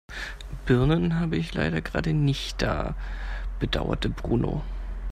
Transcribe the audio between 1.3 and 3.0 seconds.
ich leider gerade nicht da,